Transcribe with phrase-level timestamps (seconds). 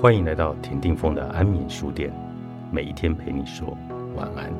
[0.00, 2.10] 欢迎来到田定峰的安眠书店，
[2.72, 3.76] 每一天陪你说
[4.16, 4.50] 晚安。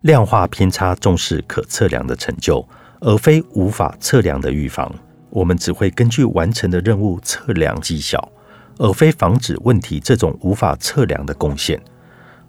[0.00, 2.66] 量化偏差重视可测量的成就，
[3.00, 4.90] 而非无法测量的预防。
[5.28, 8.32] 我们只会根据完成的任务测量绩效，
[8.78, 11.78] 而非防止问题这种无法测量的贡献。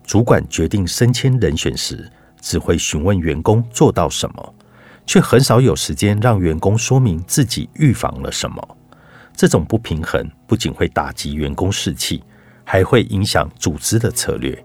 [0.08, 4.56] 主管决定升迁人选时，只会询问员工做到什么，
[5.06, 8.78] 却很少有时间让员工说明自己预防了什么。
[9.36, 12.24] 这种不平衡不仅会打击员工士气，
[12.64, 14.58] 还会影响组织的策略。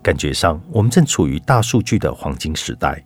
[0.00, 3.02] 感觉上，我们正处于大数据的黄金时代。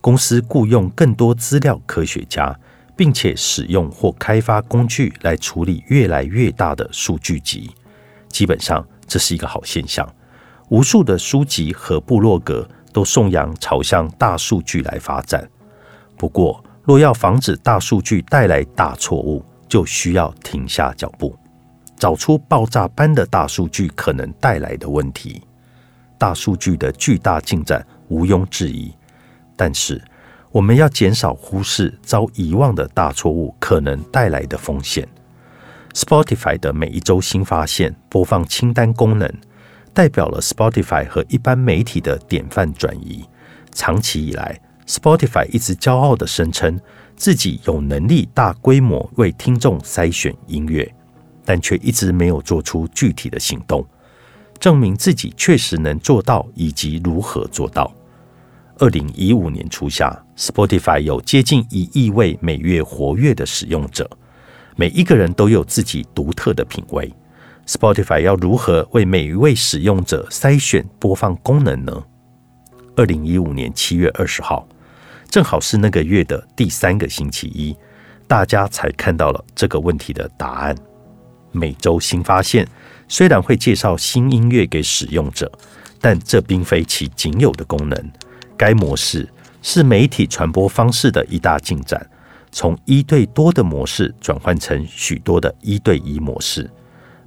[0.00, 2.52] 公司雇佣更多资料科学家，
[2.96, 7.70] 并且使用或开发工具来处理越来越大的数据集。
[8.28, 10.04] 基本上，这是一个好现象。
[10.72, 15.46] 无数的书籍和部落格都颂扬朝向大数据来发展。
[16.16, 21.36] 不过，若要防止大数据带来大错误，就需要停下脚步，
[21.98, 25.42] 找出爆炸般的大数据可能带来的问题。
[26.16, 28.94] 大数据的巨大进展毋庸置疑，
[29.54, 30.02] 但是
[30.50, 35.06] 我们要减少忽视遭遗忘的大错误可能带来的风险。
[35.92, 39.30] Spotify 的每一周新发现播放清单功能。
[39.94, 43.24] 代表了 Spotify 和一般媒体的典范转移。
[43.72, 46.78] 长期以来，Spotify 一直骄傲的声称
[47.16, 50.92] 自己有能力大规模为听众筛选音乐，
[51.44, 53.86] 但却一直没有做出具体的行动，
[54.58, 57.92] 证明自己确实能做到以及如何做到。
[58.78, 64.10] 二零一五年初夏，Spotify 有接近一亿位每月活跃的使用者，
[64.74, 67.12] 每一个人都有自己独特的品味。
[67.66, 72.04] Spotify 要如何为每一位使用者筛选播放功能呢？
[72.96, 74.66] 二零一五年七月二十号，
[75.30, 77.74] 正好是那个月的第三个星期一，
[78.26, 80.76] 大家才看到了这个问题的答案。
[81.52, 82.66] 每周新发现
[83.08, 85.50] 虽然会介绍新音乐给使用者，
[86.00, 88.12] 但这并非其仅有的功能。
[88.56, 89.28] 该模式
[89.62, 92.04] 是媒体传播方式的一大进展，
[92.50, 96.68] 从一对多的模式转换成许多的一对一模式。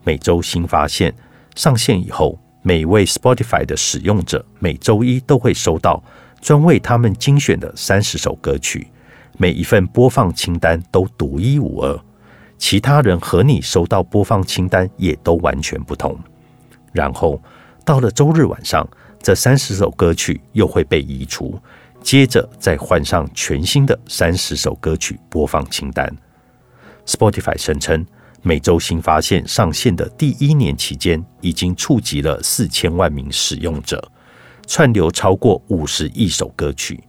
[0.06, 1.14] 每周新发现
[1.56, 6.02] 上线以后，每位 Spotify 的使用者每周一都会收到
[6.40, 8.88] 专为他们精选的三十首歌曲，
[9.38, 12.00] 每一份播放清单都独一无二，
[12.60, 16.16] 其他人和你收到播放清单也都完全不同。
[16.94, 17.42] 然后
[17.84, 18.88] 到了周日晚上，
[19.20, 21.60] 这三十首歌曲又会被移除，
[22.04, 26.16] 接着再换上全新的三十首歌曲播放清单。
[27.08, 28.06] Spotify 声称。
[28.48, 34.08] 每周新发现上线的第一年期间，已经触及了四千万名使用者，
[34.68, 37.04] 串流超过五十亿首歌曲。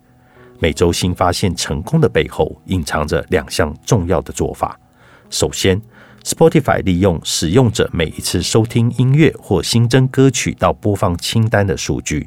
[0.59, 4.81] 每周新发现成功的背后，隐藏着两项重要的做法。
[5.29, 5.79] 首先
[6.25, 12.27] ，Spotify 利用使用者每一次收听音乐或新增歌曲到播放清单的数据，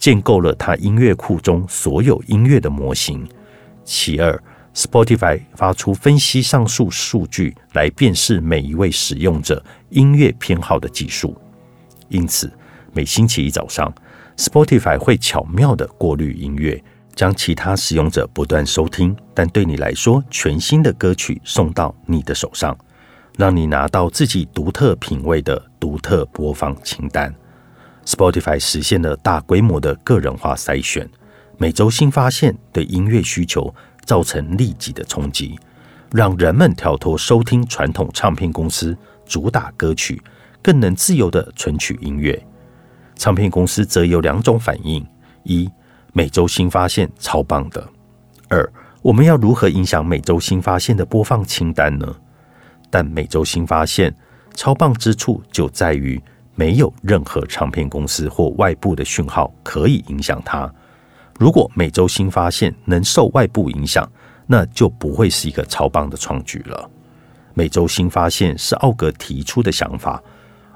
[0.00, 3.24] 建构了它音乐库中所有音乐的模型。
[3.84, 4.42] 其二
[4.74, 11.36] ，Spotify 发出分析上述数据来辨识每一位使用者音乐偏好的技术，
[12.08, 12.50] 因此
[12.92, 13.92] 每星期一早上
[14.36, 16.82] ，Spotify 会巧妙的过滤音乐，
[17.14, 22.76] 将其他使用者不断收听但对你来说全新的歌曲送到你的手上，
[23.36, 27.34] 让你拿到自己独特品味的独特播放清单。
[28.04, 31.08] Spotify 实现了大规模的个人化筛选，
[31.56, 33.74] 每周新发现对音乐需求。
[34.08, 35.60] 造成立即的冲击，
[36.12, 38.96] 让人们跳脱收听传统唱片公司
[39.26, 40.18] 主打歌曲，
[40.62, 42.42] 更能自由的存取音乐。
[43.16, 45.06] 唱片公司则有两种反应：
[45.42, 45.70] 一，
[46.14, 47.86] 每周新发现超棒的；
[48.48, 48.66] 二，
[49.02, 52.16] 我们要如何影响每周新发现的播放清单呢？
[52.88, 54.16] 但每周新发现
[54.54, 56.18] 超棒之处就在于，
[56.54, 60.72] 没有任何唱片公司或外部的讯号可以影响它。
[61.38, 64.06] 如果每周新发现能受外部影响，
[64.48, 66.90] 那就不会是一个超棒的创举了。
[67.54, 70.20] 每周新发现是奥格提出的想法。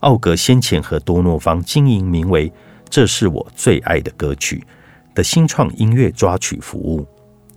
[0.00, 2.52] 奥格先前和多诺方经营名为
[2.88, 4.64] “这是我最爱的歌曲”
[5.14, 7.04] 的新创音乐抓取服务。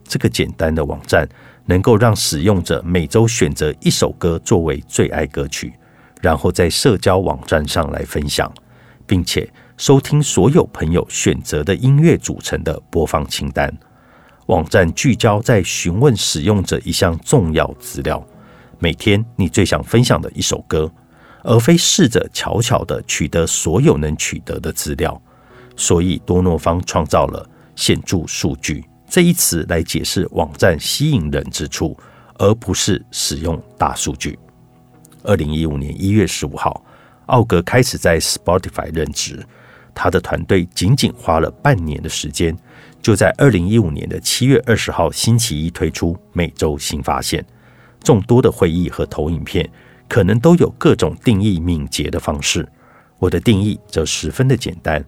[0.03, 1.27] 这个简单的网站
[1.65, 5.73] 能够让使用者每周选择一首歌作为最爱歌曲，
[6.21, 8.51] 然后在社交网站上来分享，
[9.05, 9.47] 并且。
[9.77, 13.71] 收听所有朋友选择的音乐组成的播放清单。
[14.45, 18.25] 网站聚焦在询问使用者一项重要资料：
[18.79, 20.89] 每天你最想分享的一首歌，
[21.43, 25.21] 而非试着巧巧的取得所有能取得的资料。
[25.75, 27.45] 所以多诺方创造了
[27.75, 31.97] 显著数据这一词来解释网站吸引人之处，
[32.35, 34.39] 而不是使用大数据。
[35.23, 36.81] 二零一五年一月十五号，
[37.25, 39.45] 奥格开始在 Spotify 任职，
[39.95, 42.55] 他的团队仅仅花了半年的时间，
[43.01, 47.43] 就在二零一五年的七月二十号星期一推出每周新发现。
[48.03, 49.67] 众多的会议和投影片
[50.07, 52.67] 可能都有各种定义敏捷的方式，
[53.17, 55.03] 我的定义则十分的简单。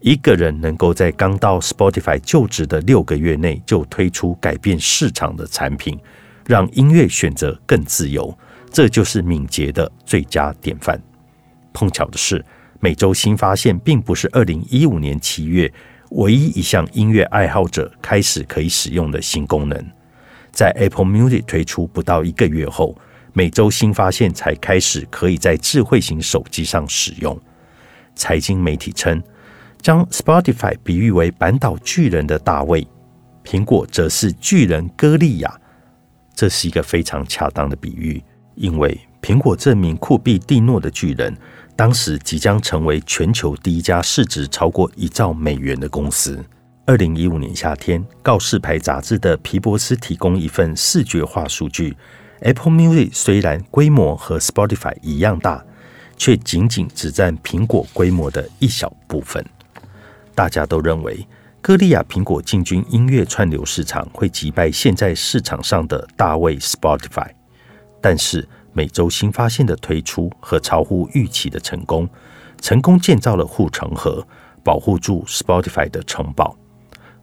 [0.00, 5.98] 一个人能够在刚到 Spotify 就职的六个月内就推出改变市场的产品，
[6.46, 8.36] 让音乐选择更自由，
[8.70, 11.00] 这就是敏捷的最佳典范。
[11.72, 12.44] 碰巧的是，
[12.86, 15.68] 每周新发现并不是二零一五年七月
[16.10, 19.86] 唯一一项音乐爱好者开始可以使用的新功能。
[20.52, 22.96] 在 Apple Music 推出不到一个月后，
[23.32, 27.36] 每周新发现才开始可以在智慧型手机上使用。
[28.14, 29.20] 财经媒体称，
[29.82, 32.86] 将 Spotify 比喻为扳倒巨人的大卫，
[33.44, 35.60] 苹果则是巨人歌利亚。
[36.36, 38.22] 这是一个非常恰当的比喻，
[38.54, 41.36] 因为苹果这名库比蒂诺的巨人，
[41.76, 46.42] 当时即将成为全球第一家市值超过一兆美元的公司。
[46.86, 51.94] 二零一五年夏天，《告示牌》杂志的皮博斯提供一份视觉化数据
[52.40, 55.62] ：Apple Music 虽然规模和 Spotify 一样大，
[56.16, 59.44] 却仅仅只占苹果规模的一小部分。
[60.34, 61.26] 大家都认为，
[61.60, 67.28] 歌利亚苹果进军音乐串流市场会击败现在市场上的大卫 Spotify，
[68.00, 72.06] 但是每周新发现的推出和超乎预期的成功，
[72.60, 74.22] 成功建造了护城河，
[74.62, 76.54] 保护住 Spotify 的城堡。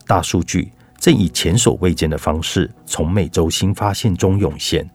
[0.08, 4.90] 大数据正以前所未见的方式从每周新发现中涌现。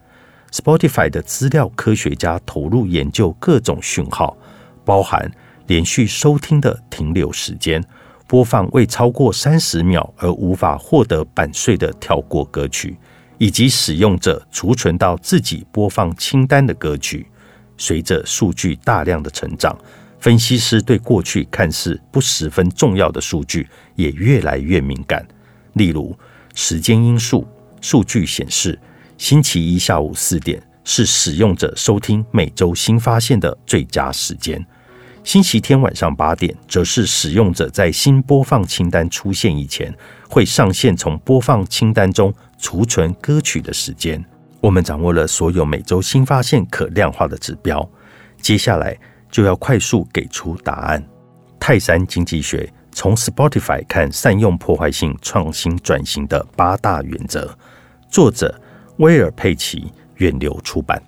[0.50, 4.36] Spotify 的资料科学家投入研究各种讯号，
[4.84, 5.30] 包含
[5.68, 7.80] 连续收听的停留时间、
[8.26, 12.98] 播放未超过三十秒而无法获得版税的跳过歌曲，
[13.38, 17.26] 以及使用者储存到自己播放清单的歌曲。
[17.76, 19.78] 随着数据大量的成长。
[20.20, 25.24] 分析师对过去看似不十分重要的数据也越来越敏感，
[25.74, 26.18] 例如
[26.56, 27.46] 时间因素。
[27.80, 28.76] 数据显示，
[29.16, 34.60] 星期一下午四点是使用者收听每周新发现的最佳时间；
[35.28, 39.94] 星期天晚上八点则是使用者在新播放清单出现以前
[40.26, 44.24] 会上线从播放清单中储存歌曲的时间。
[44.58, 47.86] 我们掌握了所有每周新发现可量化的指标，
[48.40, 48.96] 接下来。
[49.30, 51.06] 就要快速给出答案。
[51.60, 57.54] 泰山经济学从 Spotify 看善用破坏性创新转型的八大原则，
[58.08, 58.58] 作者
[58.96, 61.02] 威尔佩奇，远流出版。